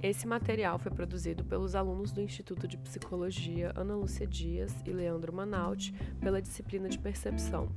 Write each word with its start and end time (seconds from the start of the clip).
Esse 0.00 0.28
material 0.28 0.78
foi 0.78 0.92
produzido 0.92 1.44
pelos 1.44 1.74
alunos 1.74 2.12
do 2.12 2.20
Instituto 2.20 2.68
de 2.68 2.76
Psicologia 2.78 3.72
Ana 3.74 3.96
Lúcia 3.96 4.26
Dias 4.26 4.72
e 4.86 4.90
Leandro 4.90 5.32
Manaut 5.32 5.92
pela 6.20 6.40
disciplina 6.40 6.88
de 6.88 6.98
Percepção. 6.98 7.68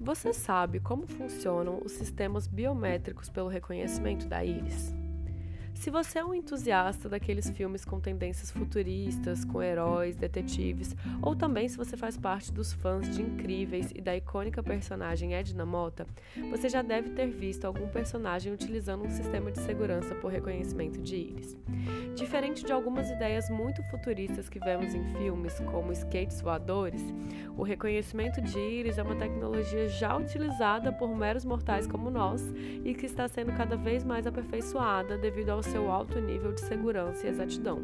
Você 0.00 0.32
sabe 0.32 0.80
como 0.80 1.06
funcionam 1.06 1.80
os 1.84 1.92
sistemas 1.92 2.48
biométricos 2.48 3.30
pelo 3.30 3.48
reconhecimento 3.48 4.26
da 4.26 4.44
íris? 4.44 4.92
Se 5.74 5.90
você 5.90 6.20
é 6.20 6.24
um 6.24 6.32
entusiasta 6.32 7.08
daqueles 7.08 7.50
filmes 7.50 7.84
com 7.84 8.00
tendências 8.00 8.50
futuristas, 8.50 9.44
com 9.44 9.62
heróis, 9.62 10.16
detetives, 10.16 10.96
ou 11.20 11.36
também 11.36 11.68
se 11.68 11.76
você 11.76 11.96
faz 11.96 12.16
parte 12.16 12.52
dos 12.52 12.72
fãs 12.72 13.14
de 13.14 13.20
Incríveis 13.20 13.90
e 13.94 14.00
da 14.00 14.16
icônica 14.16 14.62
personagem 14.62 15.34
Edna 15.34 15.66
Mota, 15.66 16.06
você 16.50 16.68
já 16.68 16.80
deve 16.80 17.10
ter 17.10 17.26
visto 17.26 17.66
algum 17.66 17.88
personagem 17.88 18.52
utilizando 18.52 19.04
um 19.04 19.10
sistema 19.10 19.50
de 19.50 19.60
segurança 19.60 20.14
por 20.14 20.30
reconhecimento 20.30 21.00
de 21.02 21.16
íris. 21.16 21.56
Diferente 22.14 22.64
de 22.64 22.72
algumas 22.72 23.10
ideias 23.10 23.50
muito 23.50 23.82
futuristas 23.90 24.48
que 24.48 24.60
vemos 24.60 24.94
em 24.94 25.04
filmes, 25.16 25.60
como 25.70 25.92
skates 25.92 26.40
voadores, 26.40 27.02
o 27.56 27.62
reconhecimento 27.62 28.40
de 28.40 28.58
íris 28.58 28.96
é 28.96 29.02
uma 29.02 29.16
tecnologia 29.16 29.88
já 29.88 30.16
utilizada 30.16 30.92
por 30.92 31.14
meros 31.14 31.44
mortais 31.44 31.86
como 31.86 32.10
nós 32.10 32.42
e 32.84 32.94
que 32.94 33.06
está 33.06 33.28
sendo 33.28 33.52
cada 33.52 33.76
vez 33.76 34.02
mais 34.02 34.26
aperfeiçoada 34.26 35.18
devido 35.18 35.50
ao 35.50 35.62
seu 35.74 35.90
alto 35.90 36.20
nível 36.20 36.52
de 36.52 36.60
segurança 36.60 37.26
e 37.26 37.30
exatidão. 37.30 37.82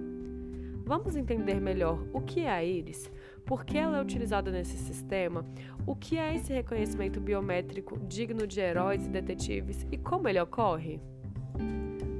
Vamos 0.87 1.17
entender 1.17 1.61
melhor 1.61 2.07
o 2.13 2.21
que 2.21 2.43
é 2.43 2.49
a 2.49 2.63
íris, 2.63 3.11
por 3.45 3.65
que 3.65 3.77
ela 3.77 3.99
é 3.99 4.01
utilizada 4.01 4.49
nesse 4.53 4.77
sistema, 4.77 5.45
o 5.85 5.97
que 5.97 6.17
é 6.17 6.37
esse 6.37 6.53
reconhecimento 6.53 7.21
biométrico 7.21 7.99
digno 8.07 8.47
de 8.47 8.61
heróis 8.61 9.05
e 9.05 9.11
detetives 9.11 9.89
e 9.91 9.99
como 9.99 10.29
ele 10.29 10.41
ocorre? 10.41 11.01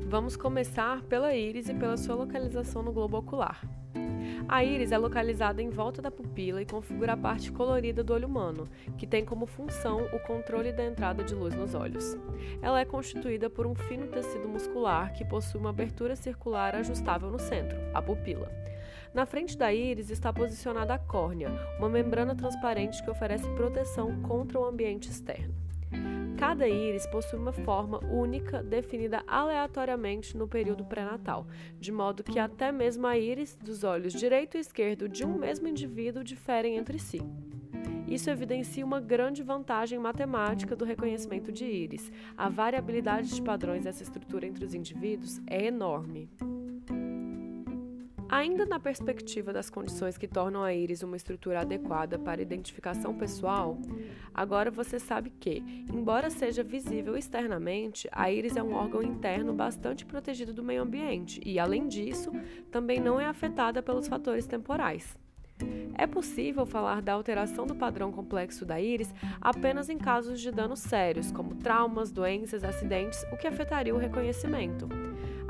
Vamos 0.09 0.37
começar 0.37 1.03
pela 1.03 1.33
íris 1.33 1.69
e 1.69 1.75
pela 1.75 1.97
sua 1.97 2.17
localização 2.17 2.83
no 2.83 2.93
globo 2.93 3.19
ocular. 3.19 3.61
A 4.49 4.65
íris 4.65 4.93
é 4.93 4.99
localizada 4.99 5.63
em 5.63 5.71
volta 5.71 6.03
da 6.03 6.11
pupila 6.11 6.61
e 6.61 6.67
configura 6.67 7.13
a 7.13 7.17
parte 7.17 7.53
colorida 7.53 8.03
do 8.03 8.13
olho 8.13 8.27
humano, 8.27 8.69
que 8.99 9.07
tem 9.07 9.25
como 9.25 9.47
função 9.47 10.05
o 10.13 10.19
controle 10.21 10.73
da 10.73 10.85
entrada 10.85 11.23
de 11.23 11.35
luz 11.35 11.55
nos 11.55 11.75
olhos. 11.75 12.17
Ela 12.61 12.81
é 12.81 12.85
constituída 12.85 13.49
por 13.49 13.67
um 13.67 13.75
fino 13.75 14.07
tecido 14.09 14.49
muscular 14.49 15.13
que 15.13 15.25
possui 15.25 15.61
uma 15.61 15.71
abertura 15.71 16.17
circular 16.17 16.75
ajustável 16.75 17.31
no 17.31 17.39
centro, 17.39 17.79
a 17.95 18.03
pupila. 18.03 18.51
Na 19.13 19.27
frente 19.27 19.57
da 19.57 19.73
íris 19.73 20.11
está 20.11 20.33
posicionada 20.33 20.95
a 20.95 20.99
córnea, 20.99 21.51
uma 21.79 21.89
membrana 21.89 22.35
transparente 22.35 23.03
que 23.03 23.11
oferece 23.11 23.49
proteção 23.51 24.23
contra 24.23 24.59
o 24.59 24.65
ambiente 24.65 25.11
externo. 25.11 25.70
Cada 26.39 26.69
íris 26.69 27.07
possui 27.07 27.39
uma 27.39 27.53
forma 27.53 27.99
única 28.11 28.63
definida 28.63 29.23
aleatoriamente 29.27 30.37
no 30.37 30.49
período 30.49 30.85
pré-natal, 30.85 31.47
de 31.79 31.93
modo 31.93 32.25
que 32.25 32.39
até 32.39 32.73
mesmo 32.73 33.07
a 33.07 33.19
íris 33.19 33.57
dos 33.57 33.85
olhos 33.85 34.13
direito 34.13 34.57
e 34.57 34.61
esquerdo 34.61 35.09
de 35.09 35.25
um 35.25 35.39
mesmo 35.39 35.69
indivíduo 35.69 36.25
diferem 36.25 36.77
entre 36.77 36.99
si. 36.99 37.21
Isso 38.09 38.29
evidencia 38.29 38.85
uma 38.85 39.01
grande 39.01 39.43
vantagem 39.43 39.99
matemática 39.99 40.75
do 40.75 40.85
reconhecimento 40.85 41.53
de 41.53 41.65
íris. 41.65 42.11
A 42.37 42.49
variabilidade 42.49 43.33
de 43.33 43.41
padrões 43.41 43.85
dessa 43.85 44.03
estrutura 44.03 44.47
entre 44.47 44.65
os 44.65 44.75
indivíduos 44.75 45.41
é 45.47 45.67
enorme. 45.67 46.29
Ainda 48.31 48.65
na 48.65 48.79
perspectiva 48.79 49.53
das 49.53 49.69
condições 49.69 50.17
que 50.17 50.29
tornam 50.29 50.63
a 50.63 50.73
íris 50.73 51.03
uma 51.03 51.17
estrutura 51.17 51.63
adequada 51.63 52.17
para 52.17 52.41
identificação 52.41 53.13
pessoal, 53.13 53.77
agora 54.33 54.71
você 54.71 55.01
sabe 55.01 55.31
que, 55.31 55.65
embora 55.93 56.31
seja 56.31 56.63
visível 56.63 57.17
externamente, 57.17 58.09
a 58.13 58.31
íris 58.31 58.57
é 58.57 58.63
um 58.63 58.73
órgão 58.73 59.03
interno 59.03 59.53
bastante 59.53 60.07
protegido 60.07 60.55
do 60.55 60.63
meio 60.63 60.83
ambiente 60.83 61.41
e, 61.45 61.59
além 61.59 61.89
disso, 61.89 62.31
também 62.71 63.01
não 63.01 63.21
é 63.21 63.27
afetada 63.27 63.83
pelos 63.83 64.07
fatores 64.07 64.47
temporais. 64.47 65.19
É 65.99 66.07
possível 66.07 66.65
falar 66.65 67.03
da 67.03 67.15
alteração 67.15 67.67
do 67.67 67.75
padrão 67.75 68.13
complexo 68.13 68.65
da 68.65 68.81
íris 68.81 69.13
apenas 69.41 69.89
em 69.89 69.99
casos 69.99 70.41
de 70.41 70.53
danos 70.53 70.79
sérios, 70.79 71.33
como 71.33 71.57
traumas, 71.57 72.13
doenças, 72.13 72.63
acidentes, 72.63 73.21
o 73.33 73.37
que 73.37 73.49
afetaria 73.49 73.95
o 73.95 73.99
reconhecimento. 73.99 74.89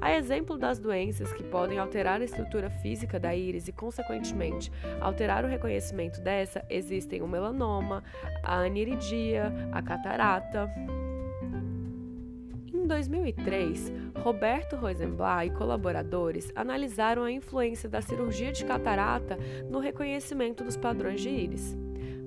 A 0.01 0.13
exemplo 0.17 0.57
das 0.57 0.79
doenças 0.79 1.31
que 1.33 1.43
podem 1.43 1.79
alterar 1.79 2.21
a 2.21 2.25
estrutura 2.25 2.71
física 2.71 3.21
da 3.21 3.37
íris 3.37 3.69
e, 3.69 3.73
consequentemente, 3.73 4.73
alterar 4.99 5.45
o 5.45 5.49
reconhecimento 5.49 6.23
dessa, 6.23 6.65
existem 6.71 7.21
o 7.21 7.29
melanoma, 7.29 8.03
a 8.43 8.61
aniridia, 8.61 9.53
a 9.71 9.83
catarata. 9.83 10.71
Em 12.73 12.87
2003, 12.87 13.93
Roberto 14.23 14.77
Rosenblatt 14.77 15.49
e 15.49 15.57
colaboradores 15.57 16.51
analisaram 16.57 17.23
a 17.23 17.31
influência 17.31 17.89
da 17.89 18.01
cirurgia 18.01 18.53
de 18.53 18.65
catarata 18.65 19.39
no 19.69 19.81
reconhecimento 19.81 20.65
dos 20.65 20.79
padrões 20.79 21.21
de 21.21 21.29
íris. 21.29 21.77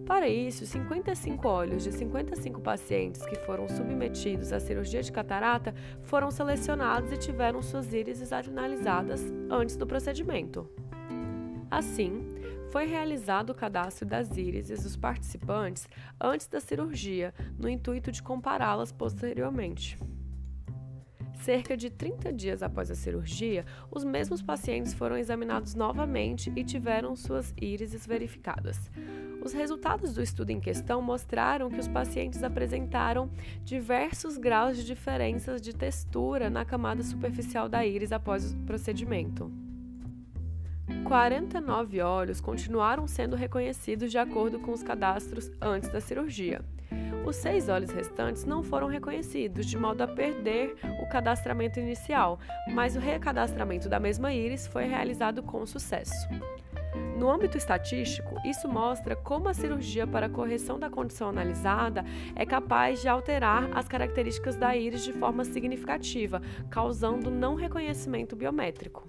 Para 0.05 0.27
isso, 0.27 0.65
55 0.65 1.47
olhos 1.47 1.83
de 1.83 1.91
55 1.91 2.59
pacientes 2.59 3.25
que 3.25 3.35
foram 3.37 3.69
submetidos 3.69 4.51
à 4.51 4.59
cirurgia 4.59 5.01
de 5.01 5.11
catarata 5.11 5.73
foram 6.01 6.29
selecionados 6.29 7.11
e 7.11 7.17
tiveram 7.17 7.61
suas 7.61 7.93
írises 7.93 8.33
analisadas 8.33 9.21
antes 9.49 9.77
do 9.77 9.87
procedimento. 9.87 10.69
Assim, 11.71 12.27
foi 12.69 12.85
realizado 12.85 13.51
o 13.51 13.55
cadastro 13.55 14.05
das 14.05 14.35
írises 14.35 14.83
dos 14.83 14.97
participantes 14.97 15.87
antes 16.19 16.47
da 16.47 16.59
cirurgia, 16.59 17.33
no 17.57 17.69
intuito 17.69 18.11
de 18.11 18.21
compará-las 18.21 18.91
posteriormente. 18.91 19.97
Cerca 21.43 21.75
de 21.75 21.89
30 21.89 22.31
dias 22.31 22.63
após 22.63 22.89
a 22.89 22.95
cirurgia, 22.95 23.65
os 23.91 24.03
mesmos 24.03 24.41
pacientes 24.41 24.93
foram 24.93 25.17
examinados 25.17 25.75
novamente 25.75 26.51
e 26.55 26.63
tiveram 26.63 27.15
suas 27.15 27.53
írises 27.61 28.07
verificadas. 28.07 28.79
Os 29.43 29.51
resultados 29.51 30.13
do 30.13 30.23
estudo 30.23 30.51
em 30.51 30.59
questão 30.59 31.01
mostraram 31.01 31.69
que 31.69 31.79
os 31.79 31.87
pacientes 31.87 32.41
apresentaram 32.43 33.29
diversos 33.65 34.37
graus 34.37 34.77
de 34.77 34.85
diferenças 34.85 35.61
de 35.61 35.73
textura 35.73 36.49
na 36.49 36.63
camada 36.63 37.03
superficial 37.03 37.67
da 37.67 37.85
íris 37.85 38.13
após 38.13 38.53
o 38.53 38.57
procedimento. 38.59 39.51
49 41.03 42.01
olhos 42.01 42.39
continuaram 42.39 43.05
sendo 43.05 43.35
reconhecidos 43.35 44.11
de 44.11 44.17
acordo 44.17 44.59
com 44.59 44.71
os 44.71 44.81
cadastros 44.81 45.51
antes 45.61 45.89
da 45.89 45.99
cirurgia. 45.99 46.61
Os 47.25 47.35
seis 47.35 47.67
olhos 47.67 47.91
restantes 47.91 48.45
não 48.45 48.63
foram 48.63 48.87
reconhecidos, 48.87 49.65
de 49.65 49.77
modo 49.77 50.01
a 50.01 50.07
perder 50.07 50.75
o 51.01 51.09
cadastramento 51.09 51.79
inicial, 51.79 52.39
mas 52.73 52.95
o 52.95 52.99
recadastramento 52.99 53.89
da 53.89 53.99
mesma 53.99 54.33
íris 54.33 54.67
foi 54.67 54.85
realizado 54.85 55.43
com 55.43 55.65
sucesso. 55.65 56.27
No 57.17 57.29
âmbito 57.29 57.57
estatístico, 57.57 58.35
isso 58.43 58.67
mostra 58.67 59.15
como 59.15 59.47
a 59.47 59.53
cirurgia 59.53 60.07
para 60.07 60.25
a 60.25 60.29
correção 60.29 60.79
da 60.79 60.89
condição 60.89 61.29
analisada 61.29 62.03
é 62.35 62.45
capaz 62.45 63.01
de 63.01 63.07
alterar 63.07 63.69
as 63.73 63.87
características 63.87 64.55
da 64.55 64.75
íris 64.75 65.03
de 65.03 65.13
forma 65.13 65.45
significativa, 65.45 66.41
causando 66.69 67.29
não 67.29 67.55
reconhecimento 67.55 68.35
biométrico. 68.35 69.07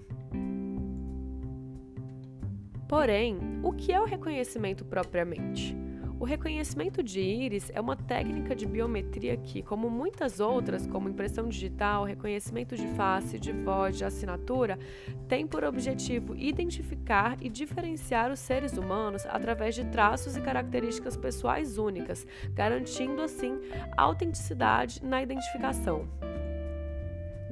Porém, 2.87 3.39
o 3.63 3.73
que 3.73 3.91
é 3.91 3.99
o 3.99 4.05
reconhecimento 4.05 4.85
propriamente? 4.85 5.84
O 6.17 6.23
reconhecimento 6.23 7.03
de 7.03 7.19
íris 7.19 7.69
é 7.73 7.81
uma 7.81 7.95
técnica 7.95 8.55
de 8.55 8.65
biometria 8.65 9.35
que, 9.35 9.61
como 9.61 9.89
muitas 9.89 10.39
outras, 10.39 10.87
como 10.87 11.09
impressão 11.09 11.49
digital, 11.49 12.05
reconhecimento 12.05 12.75
de 12.75 12.87
face, 12.95 13.37
de 13.37 13.51
voz, 13.51 13.97
de 13.97 14.05
assinatura, 14.05 14.79
tem 15.27 15.45
por 15.45 15.65
objetivo 15.65 16.33
identificar 16.35 17.37
e 17.41 17.49
diferenciar 17.49 18.31
os 18.31 18.39
seres 18.39 18.77
humanos 18.77 19.25
através 19.25 19.75
de 19.75 19.83
traços 19.85 20.37
e 20.37 20.41
características 20.41 21.17
pessoais 21.17 21.77
únicas, 21.77 22.25
garantindo 22.53 23.21
assim 23.21 23.59
autenticidade 23.97 25.03
na 25.03 25.21
identificação. 25.21 26.07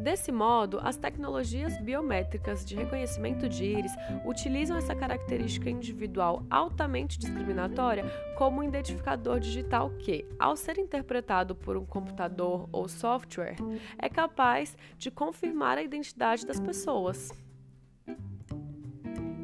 Desse 0.04 0.34
modo, 0.34 0.82
as 0.84 0.98
tecnologias 0.98 1.80
biométricas 1.80 2.66
de 2.66 2.76
reconhecimento 2.76 3.48
de 3.48 3.64
íris 3.64 3.94
utilizam 4.26 4.76
essa 4.76 4.94
característica 4.94 5.70
individual 5.70 6.44
altamente 6.50 7.18
discriminatória 7.18 8.04
como 8.38 8.60
um 8.60 8.64
identificador 8.64 9.40
digital 9.40 9.92
que, 9.92 10.26
ao 10.38 10.58
ser 10.58 10.78
interpretado 10.78 11.56
por 11.56 11.78
um 11.78 11.86
computador 11.86 12.68
ou 12.70 12.90
software, 12.90 13.56
é 13.98 14.10
capaz 14.10 14.76
de 14.98 15.10
confirmar 15.10 15.78
a 15.78 15.84
identidade 15.84 16.46
das 16.46 16.60
pessoas. 16.60 17.32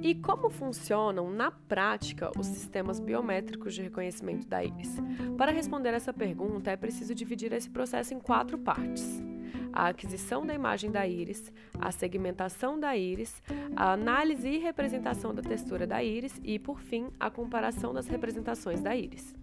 E 0.01 0.13
como 0.13 0.49
funcionam, 0.49 1.31
na 1.31 1.51
prática, 1.51 2.31
os 2.37 2.47
sistemas 2.47 2.99
biométricos 2.99 3.73
de 3.73 3.81
reconhecimento 3.81 4.45
da 4.45 4.61
íris? 4.61 4.97
Para 5.37 5.53
responder 5.53 5.93
essa 5.93 6.11
pergunta, 6.11 6.69
é 6.69 6.75
preciso 6.75 7.15
dividir 7.15 7.53
esse 7.53 7.69
processo 7.69 8.13
em 8.13 8.19
quatro 8.19 8.57
partes 8.57 9.28
a 9.71 9.87
aquisição 9.87 10.45
da 10.45 10.53
imagem 10.53 10.91
da 10.91 11.07
íris, 11.07 11.51
a 11.79 11.91
segmentação 11.91 12.79
da 12.79 12.95
íris, 12.95 13.41
a 13.75 13.93
análise 13.93 14.47
e 14.47 14.57
representação 14.57 15.33
da 15.33 15.41
textura 15.41 15.85
da 15.85 16.03
íris 16.03 16.39
e, 16.43 16.59
por 16.59 16.79
fim, 16.79 17.09
a 17.19 17.29
comparação 17.29 17.93
das 17.93 18.07
representações 18.07 18.81
da 18.81 18.95
íris. 18.95 19.35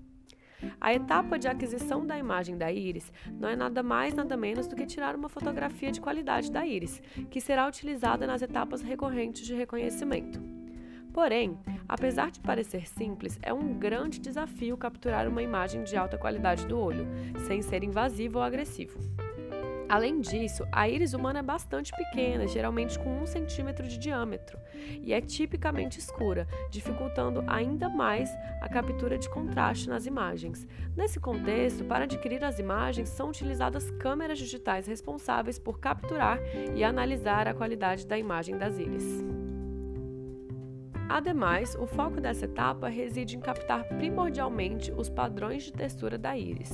A 0.80 0.92
etapa 0.92 1.38
de 1.38 1.48
aquisição 1.48 2.06
da 2.06 2.18
imagem 2.18 2.56
da 2.56 2.72
íris 2.72 3.12
não 3.38 3.48
é 3.48 3.56
nada 3.56 3.82
mais 3.82 4.14
nada 4.14 4.36
menos 4.36 4.66
do 4.66 4.74
que 4.74 4.86
tirar 4.86 5.14
uma 5.14 5.28
fotografia 5.28 5.92
de 5.92 6.00
qualidade 6.00 6.50
da 6.50 6.66
íris, 6.66 7.02
que 7.30 7.40
será 7.40 7.66
utilizada 7.66 8.26
nas 8.26 8.42
etapas 8.42 8.82
recorrentes 8.82 9.46
de 9.46 9.54
reconhecimento. 9.54 10.40
Porém, 11.12 11.58
apesar 11.88 12.30
de 12.30 12.40
parecer 12.40 12.86
simples, 12.86 13.38
é 13.42 13.52
um 13.52 13.72
grande 13.78 14.18
desafio 14.18 14.76
capturar 14.76 15.26
uma 15.26 15.42
imagem 15.42 15.82
de 15.82 15.96
alta 15.96 16.18
qualidade 16.18 16.66
do 16.66 16.78
olho, 16.78 17.06
sem 17.46 17.62
ser 17.62 17.82
invasivo 17.82 18.38
ou 18.38 18.44
agressivo. 18.44 18.98
Além 19.88 20.20
disso, 20.20 20.66
a 20.72 20.88
íris 20.88 21.14
humana 21.14 21.38
é 21.38 21.42
bastante 21.42 21.92
pequena, 21.96 22.46
geralmente 22.46 22.98
com 22.98 23.22
1 23.22 23.26
centímetro 23.26 23.86
de 23.86 23.96
diâmetro, 23.96 24.58
e 25.02 25.12
é 25.12 25.20
tipicamente 25.20 25.98
escura, 25.98 26.46
dificultando 26.70 27.44
ainda 27.46 27.88
mais 27.88 28.28
a 28.60 28.68
captura 28.68 29.16
de 29.16 29.28
contraste 29.30 29.88
nas 29.88 30.04
imagens. 30.04 30.66
Nesse 30.96 31.20
contexto, 31.20 31.84
para 31.84 32.04
adquirir 32.04 32.44
as 32.44 32.58
imagens, 32.58 33.08
são 33.10 33.28
utilizadas 33.28 33.90
câmeras 33.92 34.38
digitais 34.38 34.86
responsáveis 34.86 35.58
por 35.58 35.78
capturar 35.78 36.40
e 36.74 36.82
analisar 36.82 37.46
a 37.46 37.54
qualidade 37.54 38.06
da 38.06 38.18
imagem 38.18 38.58
das 38.58 38.78
íris. 38.78 39.45
Ademais, 41.08 41.76
o 41.76 41.86
foco 41.86 42.20
dessa 42.20 42.46
etapa 42.46 42.88
reside 42.88 43.36
em 43.36 43.40
captar 43.40 43.84
primordialmente 43.84 44.90
os 44.92 45.08
padrões 45.08 45.62
de 45.62 45.72
textura 45.72 46.18
da 46.18 46.36
íris, 46.36 46.72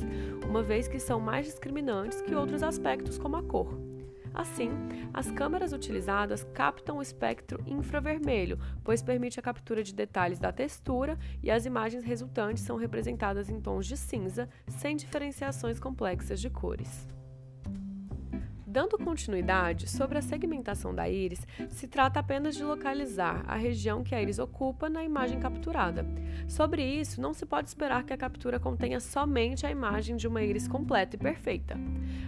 uma 0.49 0.63
vez 0.63 0.89
que 0.89 0.99
são 0.99 1.21
mais 1.21 1.47
discriminantes 1.47 2.23
que 2.23 2.35
outros 2.35 2.63
aspectos 2.63 3.19
como 3.19 3.37
a 3.37 3.43
cor. 3.43 3.79
Assim, 4.35 4.71
as 5.13 5.31
câmeras 5.31 5.75
utilizadas 5.75 6.45
captam 6.55 6.97
o 6.97 7.03
espectro 7.03 7.63
infravermelho, 7.67 8.59
pois 8.83 9.03
permite 9.03 9.39
a 9.39 9.43
captura 9.43 9.83
de 9.83 9.95
detalhes 9.95 10.39
da 10.39 10.51
textura 10.51 11.19
e 11.43 11.51
as 11.51 11.67
imagens 11.67 12.03
resultantes 12.03 12.63
são 12.63 12.77
representadas 12.77 13.51
em 13.51 13.61
tons 13.61 13.87
de 13.87 13.97
cinza, 13.97 14.49
sem 14.67 14.97
diferenciações 14.97 15.79
complexas 15.79 16.41
de 16.41 16.49
cores. 16.49 17.07
Dando 18.73 18.97
continuidade, 18.97 19.87
sobre 19.87 20.17
a 20.17 20.23
segmentação 20.23 20.95
da 20.95 21.07
íris, 21.07 21.47
se 21.69 21.87
trata 21.87 22.21
apenas 22.21 22.57
de 22.57 22.65
localizar 22.65 23.45
a 23.47 23.55
região 23.55 24.03
que 24.03 24.15
a 24.15 24.23
íris 24.23 24.39
ocupa 24.39 24.89
na 24.89 25.05
imagem 25.05 25.39
capturada. 25.39 26.07
Sobre 26.49 26.83
isso, 26.83 27.21
não 27.21 27.35
se 27.35 27.45
pode 27.45 27.69
esperar 27.69 28.03
que 28.03 28.15
a 28.15 28.17
captura 28.17 28.59
contenha 28.59 28.99
somente 28.99 29.67
a 29.67 29.71
imagem 29.71 30.17
de 30.17 30.27
uma 30.27 30.43
íris 30.43 30.67
completa 30.67 31.17
e 31.17 31.19
perfeita. 31.19 31.77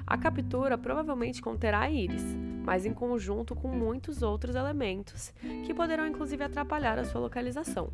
A 0.07 0.19
captura 0.19 0.77
provavelmente 0.77 1.41
conterá 1.41 1.81
a 1.81 1.91
íris, 1.91 2.37
mas 2.63 2.85
em 2.85 2.93
conjunto 2.93 3.57
com 3.57 3.69
muitos 3.69 4.23
outros 4.23 4.55
elementos, 4.55 5.33
que 5.65 5.73
poderão 5.73 6.07
inclusive 6.07 6.45
atrapalhar 6.45 6.99
a 6.99 7.07
sua 7.07 7.23
localização. 7.23 7.91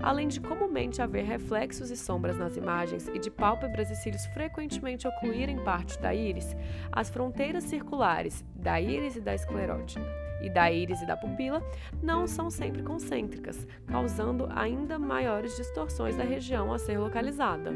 Além 0.00 0.28
de 0.28 0.40
comumente 0.40 1.02
haver 1.02 1.24
reflexos 1.24 1.90
e 1.90 1.96
sombras 1.96 2.36
nas 2.36 2.56
imagens 2.56 3.08
e 3.08 3.18
de 3.18 3.30
pálpebras 3.30 3.90
e 3.90 3.96
cílios 3.96 4.26
frequentemente 4.26 5.06
ocluírem 5.06 5.62
parte 5.64 5.98
da 5.98 6.14
íris, 6.14 6.56
as 6.92 7.10
fronteiras 7.10 7.64
circulares 7.64 8.44
da 8.54 8.80
íris 8.80 9.16
e 9.16 9.20
da 9.20 9.34
esclerótica 9.34 10.04
e 10.40 10.48
da 10.48 10.70
íris 10.72 11.02
e 11.02 11.06
da 11.06 11.16
pupila 11.16 11.62
não 12.02 12.26
são 12.26 12.50
sempre 12.50 12.82
concêntricas, 12.82 13.66
causando 13.86 14.48
ainda 14.50 14.98
maiores 14.98 15.56
distorções 15.56 16.16
da 16.16 16.24
região 16.24 16.72
a 16.72 16.78
ser 16.78 16.98
localizada. 16.98 17.72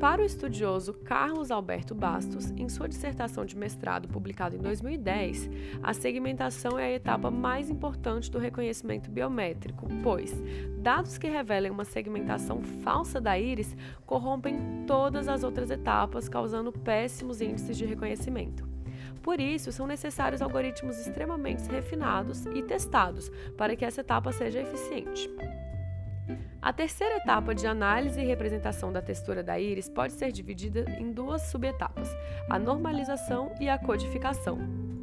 Para 0.00 0.20
o 0.20 0.24
estudioso 0.24 0.92
Carlos 0.92 1.50
Alberto 1.50 1.94
Bastos, 1.94 2.50
em 2.56 2.68
sua 2.68 2.88
dissertação 2.88 3.44
de 3.44 3.56
mestrado 3.56 4.08
publicada 4.08 4.56
em 4.56 4.58
2010, 4.58 5.48
a 5.82 5.94
segmentação 5.94 6.78
é 6.78 6.84
a 6.84 6.92
etapa 6.92 7.30
mais 7.30 7.70
importante 7.70 8.30
do 8.30 8.38
reconhecimento 8.38 9.10
biométrico, 9.10 9.88
pois 10.02 10.34
dados 10.78 11.16
que 11.16 11.28
revelem 11.28 11.70
uma 11.70 11.84
segmentação 11.84 12.62
falsa 12.82 13.20
da 13.20 13.38
íris 13.38 13.74
corrompem 14.04 14.84
todas 14.86 15.28
as 15.28 15.42
outras 15.42 15.70
etapas, 15.70 16.28
causando 16.28 16.72
péssimos 16.72 17.40
índices 17.40 17.76
de 17.76 17.86
reconhecimento. 17.86 18.68
Por 19.22 19.40
isso, 19.40 19.72
são 19.72 19.86
necessários 19.86 20.42
algoritmos 20.42 20.98
extremamente 20.98 21.66
refinados 21.70 22.44
e 22.46 22.62
testados 22.62 23.30
para 23.56 23.74
que 23.74 23.84
essa 23.84 24.02
etapa 24.02 24.30
seja 24.32 24.60
eficiente. 24.60 25.30
A 26.60 26.72
terceira 26.72 27.16
etapa 27.16 27.54
de 27.54 27.66
análise 27.66 28.20
e 28.20 28.24
representação 28.24 28.92
da 28.92 29.02
textura 29.02 29.42
da 29.42 29.58
íris 29.58 29.88
pode 29.88 30.14
ser 30.14 30.32
dividida 30.32 30.84
em 30.98 31.12
duas 31.12 31.42
subetapas: 31.42 32.08
a 32.48 32.58
normalização 32.58 33.54
e 33.60 33.68
a 33.68 33.78
codificação. 33.78 34.93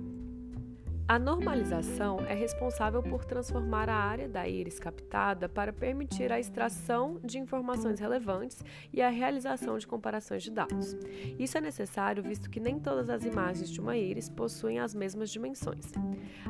A 1.12 1.20
normalização 1.20 2.22
é 2.22 2.34
responsável 2.34 3.04
por 3.04 3.26
transformar 3.26 3.90
a 3.90 3.96
área 3.96 4.30
da 4.30 4.48
íris 4.48 4.80
captada 4.80 5.50
para 5.50 5.74
permitir 5.74 6.32
a 6.32 6.40
extração 6.40 7.20
de 7.22 7.38
informações 7.38 8.00
relevantes 8.00 8.64
e 8.94 9.02
a 9.02 9.10
realização 9.10 9.78
de 9.78 9.86
comparações 9.86 10.42
de 10.42 10.50
dados. 10.50 10.96
Isso 11.38 11.58
é 11.58 11.60
necessário 11.60 12.24
visto 12.24 12.50
que 12.50 12.62
nem 12.62 12.80
todas 12.80 13.10
as 13.10 13.26
imagens 13.26 13.70
de 13.70 13.82
uma 13.82 13.98
íris 13.98 14.30
possuem 14.30 14.80
as 14.80 14.96
mesmas 14.96 15.30
dimensões. 15.30 15.92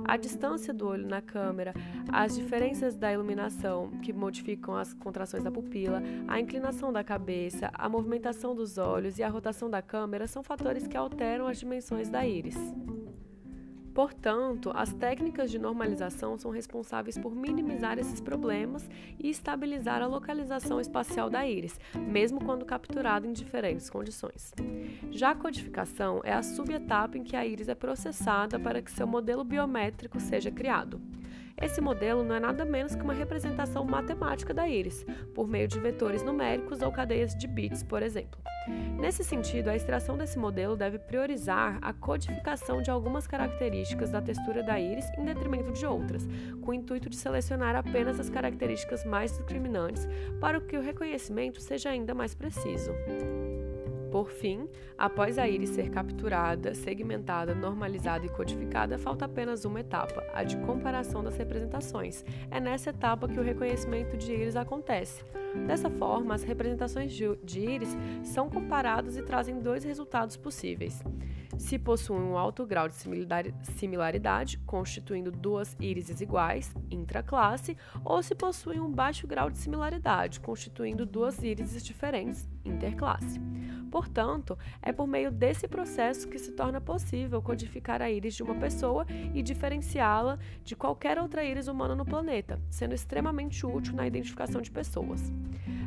A 0.05 0.15
distância 0.15 0.71
do 0.71 0.87
olho 0.87 1.07
na 1.07 1.23
câmera, 1.23 1.73
as 2.13 2.35
diferenças 2.35 2.95
da 2.95 3.11
iluminação 3.11 3.89
que 4.03 4.13
modificam 4.13 4.75
as 4.75 4.93
contrações 4.93 5.43
da 5.43 5.49
pupila, 5.49 6.03
a 6.27 6.39
inclinação 6.39 6.93
da 6.93 7.03
cabeça, 7.03 7.71
a 7.73 7.89
movimentação 7.89 8.53
dos 8.53 8.77
olhos 8.77 9.17
e 9.17 9.23
a 9.23 9.27
rotação 9.27 9.71
da 9.71 9.81
câmera 9.81 10.27
são 10.27 10.43
fatores 10.43 10.85
que 10.85 10.95
alteram 10.95 11.47
as 11.47 11.57
dimensões 11.57 12.09
da 12.09 12.23
íris. 12.27 12.59
Portanto, 13.93 14.71
as 14.73 14.93
técnicas 14.93 15.51
de 15.51 15.59
normalização 15.59 16.37
são 16.37 16.49
responsáveis 16.49 17.17
por 17.17 17.35
minimizar 17.35 17.99
esses 17.99 18.21
problemas 18.21 18.89
e 19.19 19.29
estabilizar 19.29 20.01
a 20.01 20.07
localização 20.07 20.79
espacial 20.79 21.29
da 21.29 21.45
íris, 21.45 21.79
mesmo 21.95 22.43
quando 22.43 22.65
capturada 22.65 23.27
em 23.27 23.33
diferentes 23.33 23.89
condições. 23.89 24.53
Já 25.09 25.31
a 25.31 25.35
codificação 25.35 26.21
é 26.23 26.31
a 26.33 26.41
subetapa 26.41 27.17
em 27.17 27.23
que 27.23 27.35
a 27.35 27.45
íris 27.45 27.67
é 27.67 27.75
processada 27.75 28.57
para 28.57 28.81
que 28.81 28.91
seu 28.91 29.05
modelo 29.05 29.43
biométrico 29.43 30.19
seja 30.19 30.49
criado. 30.49 31.01
Esse 31.61 31.81
modelo 31.81 32.23
não 32.23 32.35
é 32.35 32.39
nada 32.39 32.65
menos 32.65 32.95
que 32.95 33.03
uma 33.03 33.13
representação 33.13 33.83
matemática 33.83 34.53
da 34.53 34.67
íris, 34.67 35.05
por 35.35 35.47
meio 35.47 35.67
de 35.67 35.79
vetores 35.79 36.23
numéricos 36.23 36.81
ou 36.81 36.91
cadeias 36.91 37.35
de 37.35 37.45
bits, 37.45 37.83
por 37.83 38.01
exemplo. 38.01 38.41
Nesse 38.99 39.23
sentido, 39.23 39.69
a 39.69 39.75
extração 39.75 40.17
desse 40.17 40.37
modelo 40.37 40.75
deve 40.75 40.99
priorizar 40.99 41.79
a 41.81 41.91
codificação 41.91 42.81
de 42.81 42.91
algumas 42.91 43.27
características 43.27 44.11
da 44.11 44.21
textura 44.21 44.61
da 44.61 44.79
íris 44.79 45.05
em 45.17 45.25
detrimento 45.25 45.71
de 45.71 45.85
outras, 45.85 46.27
com 46.61 46.71
o 46.71 46.73
intuito 46.73 47.09
de 47.09 47.15
selecionar 47.15 47.75
apenas 47.75 48.19
as 48.19 48.29
características 48.29 49.03
mais 49.03 49.31
discriminantes 49.31 50.07
para 50.39 50.61
que 50.61 50.77
o 50.77 50.81
reconhecimento 50.81 51.61
seja 51.61 51.89
ainda 51.89 52.13
mais 52.13 52.35
preciso. 52.35 52.91
Por 54.11 54.29
fim, 54.29 54.67
após 54.97 55.37
a 55.37 55.47
íris 55.47 55.69
ser 55.69 55.89
capturada, 55.89 56.75
segmentada, 56.75 57.55
normalizada 57.55 58.25
e 58.25 58.29
codificada, 58.29 58.97
falta 58.97 59.23
apenas 59.23 59.63
uma 59.63 59.79
etapa, 59.79 60.21
a 60.33 60.43
de 60.43 60.57
comparação 60.57 61.23
das 61.23 61.37
representações. 61.37 62.25
É 62.51 62.59
nessa 62.59 62.89
etapa 62.89 63.27
que 63.27 63.39
o 63.39 63.43
reconhecimento 63.43 64.17
de 64.17 64.33
íris 64.33 64.57
acontece. 64.57 65.23
Dessa 65.65 65.89
forma, 65.89 66.35
as 66.35 66.43
representações 66.43 67.13
de 67.13 67.59
íris 67.59 67.95
são 68.23 68.49
comparadas 68.49 69.15
e 69.15 69.21
trazem 69.21 69.59
dois 69.59 69.85
resultados 69.85 70.35
possíveis 70.35 71.01
se 71.61 71.77
possuem 71.77 72.21
um 72.21 72.37
alto 72.37 72.65
grau 72.65 72.87
de 72.87 72.95
similaridade, 73.63 74.57
constituindo 74.65 75.31
duas 75.31 75.75
írises 75.79 76.19
iguais, 76.19 76.73
intraclasse, 76.89 77.77
ou 78.03 78.21
se 78.23 78.33
possuem 78.33 78.79
um 78.79 78.91
baixo 78.91 79.27
grau 79.27 79.49
de 79.49 79.57
similaridade, 79.57 80.39
constituindo 80.39 81.05
duas 81.05 81.41
írises 81.43 81.83
diferentes, 81.83 82.49
interclasse. 82.65 83.39
Portanto, 83.91 84.57
é 84.81 84.93
por 84.93 85.05
meio 85.05 85.29
desse 85.29 85.67
processo 85.67 86.29
que 86.29 86.39
se 86.39 86.53
torna 86.53 86.79
possível 86.79 87.41
codificar 87.41 88.01
a 88.01 88.09
íris 88.09 88.33
de 88.33 88.41
uma 88.41 88.55
pessoa 88.55 89.05
e 89.35 89.43
diferenciá-la 89.43 90.39
de 90.63 90.75
qualquer 90.75 91.19
outra 91.19 91.43
íris 91.43 91.67
humana 91.67 91.93
no 91.93 92.05
planeta, 92.05 92.59
sendo 92.69 92.95
extremamente 92.95 93.65
útil 93.65 93.93
na 93.93 94.07
identificação 94.07 94.61
de 94.61 94.71
pessoas. 94.71 95.31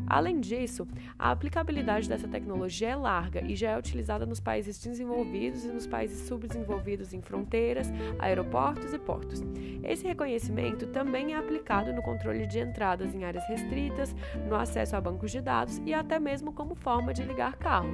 Além 0.06 0.38
disso, 0.38 0.86
a 1.18 1.30
aplicabilidade 1.30 2.08
dessa 2.08 2.28
tecnologia 2.28 2.90
é 2.90 2.96
larga 2.96 3.42
e 3.42 3.56
já 3.56 3.70
é 3.70 3.78
utilizada 3.78 4.26
nos 4.26 4.40
países 4.40 4.78
desenvolvidos 4.78 5.64
e 5.64 5.68
nos 5.68 5.86
países 5.86 6.28
subdesenvolvidos 6.28 7.14
em 7.14 7.22
fronteiras, 7.22 7.90
aeroportos 8.18 8.92
e 8.92 8.98
portos. 8.98 9.42
Esse 9.82 10.06
reconhecimento 10.06 10.86
também 10.88 11.32
é 11.32 11.36
aplicado 11.36 11.92
no 11.92 12.02
controle 12.02 12.46
de 12.46 12.58
entradas 12.58 13.14
em 13.14 13.24
áreas 13.24 13.46
restritas, 13.48 14.14
no 14.48 14.56
acesso 14.56 14.96
a 14.96 15.00
bancos 15.00 15.30
de 15.30 15.40
dados 15.40 15.80
e 15.86 15.94
até 15.94 16.18
mesmo 16.18 16.52
como 16.52 16.74
forma 16.74 17.14
de 17.14 17.22
ligar 17.22 17.56
carros. 17.56 17.93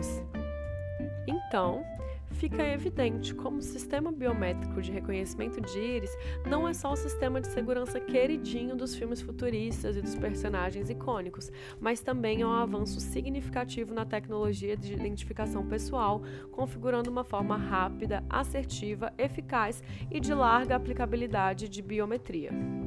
Então, 1.27 1.85
fica 2.33 2.67
evidente 2.67 3.35
como 3.35 3.59
o 3.59 3.63
sistema 3.63 4.11
biométrico 4.11 4.81
de 4.81 4.91
reconhecimento 4.91 5.61
de 5.61 5.79
íris 5.79 6.11
não 6.47 6.67
é 6.67 6.73
só 6.73 6.93
o 6.93 6.97
sistema 6.97 7.41
de 7.41 7.49
segurança 7.49 8.01
queridinho 8.01 8.75
dos 8.75 8.95
filmes 8.95 9.21
futuristas 9.21 9.97
e 9.97 10.01
dos 10.01 10.15
personagens 10.15 10.89
icônicos, 10.89 11.51
mas 11.79 12.01
também 12.01 12.41
é 12.41 12.47
um 12.47 12.53
avanço 12.53 12.99
significativo 13.01 13.93
na 13.93 14.05
tecnologia 14.07 14.77
de 14.77 14.95
identificação 14.95 15.67
pessoal, 15.67 16.23
configurando 16.51 17.11
uma 17.11 17.25
forma 17.25 17.57
rápida, 17.57 18.25
assertiva, 18.29 19.13
eficaz 19.19 19.83
e 20.11 20.19
de 20.19 20.33
larga 20.33 20.77
aplicabilidade 20.77 21.69
de 21.69 21.83
biometria. 21.83 22.80